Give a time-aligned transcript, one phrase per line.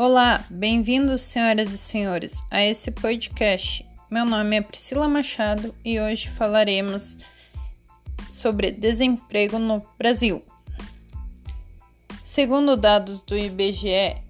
[0.00, 3.84] Olá, bem-vindos, senhoras e senhores, a esse podcast.
[4.08, 7.18] Meu nome é Priscila Machado e hoje falaremos
[8.30, 10.40] sobre desemprego no Brasil.
[12.22, 14.22] Segundo dados do IBGE,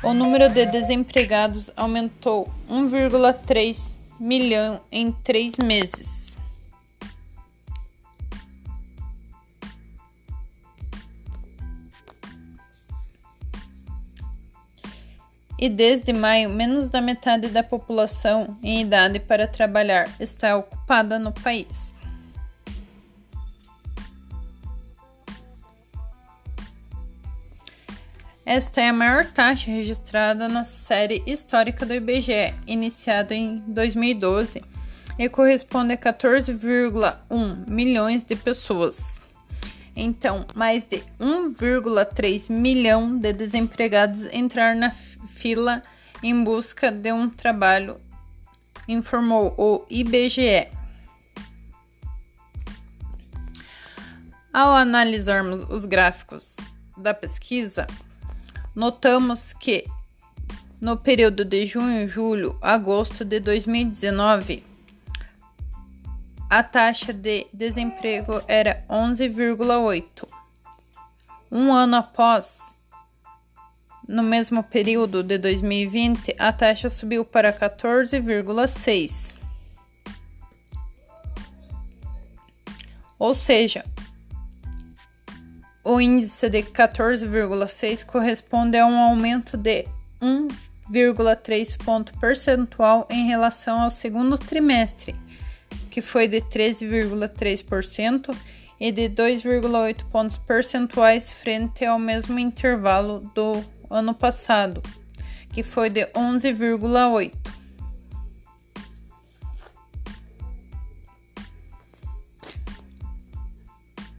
[0.00, 6.35] o número de desempregados aumentou 1,3 milhão em três meses.
[15.58, 21.32] E desde maio, menos da metade da população em idade para trabalhar está ocupada no
[21.32, 21.94] país.
[28.44, 34.62] Esta é a maior taxa registrada na série histórica do IBGE, iniciada em 2012,
[35.18, 39.20] e corresponde a 14,1 milhões de pessoas.
[39.96, 44.90] Então, mais de 1,3 milhão de desempregados entraram na
[45.26, 45.82] fila
[46.22, 48.00] em busca de um trabalho,
[48.88, 50.68] informou o IBGE.
[54.52, 56.56] Ao analisarmos os gráficos
[56.96, 57.86] da pesquisa,
[58.74, 59.84] notamos que
[60.80, 64.64] no período de junho, julho, agosto de 2019,
[66.48, 70.28] a taxa de desemprego era 11,8.
[71.50, 72.75] Um ano após,
[74.06, 79.34] no mesmo período de 2020, a taxa subiu para 14,6.
[83.18, 83.84] Ou seja,
[85.82, 89.86] o índice de 14,6 corresponde a um aumento de
[90.20, 95.14] 1,3 ponto percentual em relação ao segundo trimestre,
[95.90, 98.36] que foi de 13,3%
[98.78, 104.82] e de 2,8 pontos percentuais frente ao mesmo intervalo do ano passado,
[105.52, 107.46] que foi de 11,8.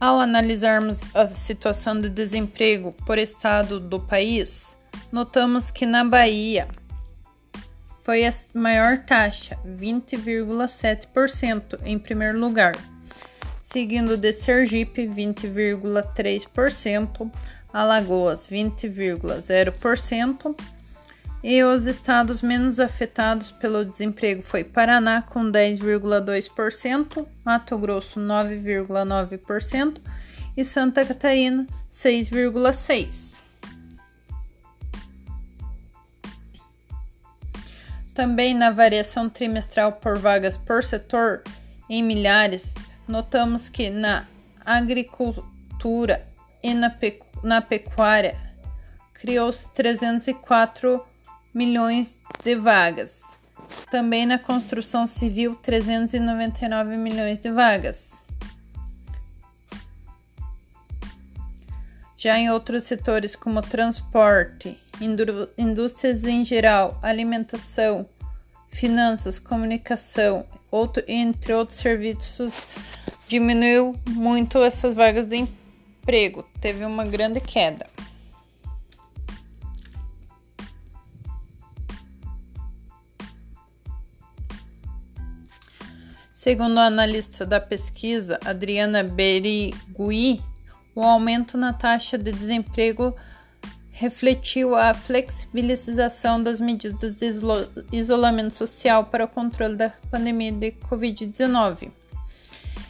[0.00, 4.74] Ao analisarmos a situação de desemprego por estado do país,
[5.12, 6.66] notamos que na Bahia
[8.02, 12.78] foi a maior taxa, 20,7% em primeiro lugar,
[13.62, 17.30] seguindo de Sergipe, 20,3%,
[17.72, 20.56] Alagoas 20,0%
[21.42, 29.98] e os estados menos afetados pelo desemprego foi Paraná com 10,2%, Mato Grosso 9,9%
[30.56, 33.30] e Santa Catarina 6,6%.
[38.12, 41.42] Também na variação trimestral por vagas por setor
[41.88, 42.74] em milhares,
[43.08, 44.26] notamos que na
[44.64, 46.28] agricultura
[46.62, 48.36] e na pecuária na pecuária
[49.14, 51.02] criou-se 304
[51.52, 53.20] milhões de vagas.
[53.90, 58.22] Também na construção civil, 399 milhões de vagas.
[62.16, 64.78] Já em outros setores como transporte,
[65.56, 68.06] indústrias em geral, alimentação,
[68.68, 72.66] finanças, comunicação, outro, entre outros serviços,
[73.26, 75.59] diminuiu muito essas vagas de emprego
[76.10, 77.86] emprego teve uma grande queda.
[86.32, 90.42] Segundo a analista da pesquisa Adriana Berigui,
[90.96, 93.14] o aumento na taxa de desemprego
[93.90, 97.30] refletiu a flexibilização das medidas de
[97.92, 101.92] isolamento social para o controle da pandemia de Covid-19.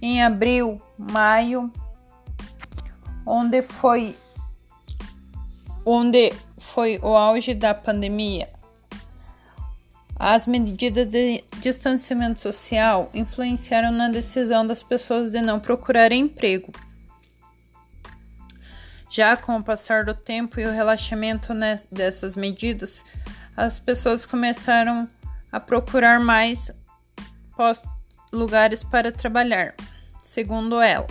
[0.00, 1.70] Em abril, maio
[3.26, 4.16] onde foi
[5.84, 8.48] onde foi o auge da pandemia.
[10.16, 16.72] As medidas de distanciamento social influenciaram na decisão das pessoas de não procurar emprego.
[19.10, 21.52] Já com o passar do tempo e o relaxamento
[21.90, 23.04] dessas medidas,
[23.56, 25.08] as pessoas começaram
[25.50, 26.70] a procurar mais
[28.32, 29.74] lugares para trabalhar,
[30.24, 31.06] segundo ela.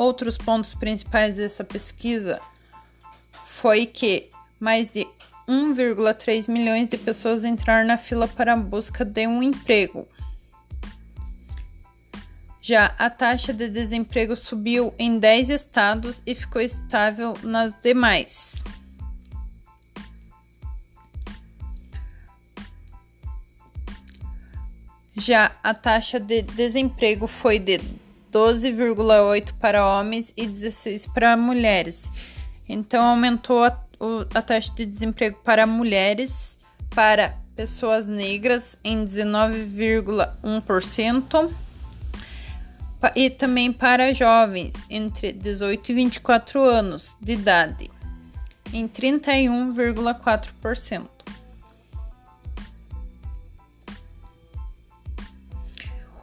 [0.00, 2.40] Outros pontos principais dessa pesquisa
[3.44, 5.06] foi que mais de
[5.46, 10.08] 1,3 milhões de pessoas entraram na fila para a busca de um emprego.
[12.62, 18.64] Já a taxa de desemprego subiu em 10 estados e ficou estável nas demais.
[25.14, 27.78] Já a taxa de desemprego foi de
[28.32, 32.08] 12,8 para homens e 16 para mulheres.
[32.68, 33.76] Então aumentou a,
[34.34, 36.56] a taxa de desemprego para mulheres,
[36.90, 41.50] para pessoas negras em 19,1%
[43.14, 47.90] e também para jovens entre 18 e 24 anos de idade
[48.72, 51.19] em 31,4%.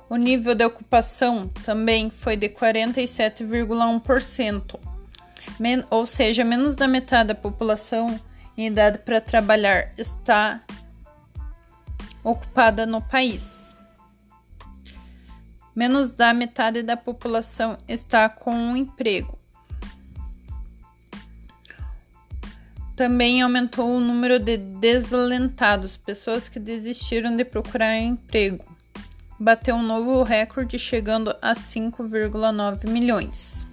[0.10, 4.80] O nível de ocupação também foi de 47,1%,
[5.90, 8.18] ou seja, menos da metade da população
[8.58, 10.64] em idade para trabalhar está
[12.24, 13.76] ocupada no país.
[15.76, 19.38] Menos da metade da população está com um emprego.
[22.96, 28.77] Também aumentou o número de desalentados, pessoas que desistiram de procurar emprego
[29.40, 33.66] bateu um novo recorde, chegando a 5,9 milhões.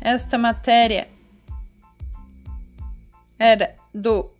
[0.00, 1.08] Esta matéria
[3.38, 4.30] era do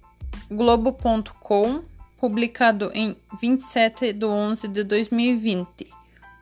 [0.50, 1.82] Globo.com,
[2.18, 5.86] publicado em 27 de 11 de 2020,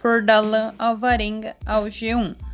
[0.00, 2.47] por Dalan Alvarenga ao G1.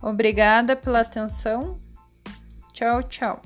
[0.00, 1.80] Obrigada pela atenção.
[2.72, 3.42] Tchau, tchau.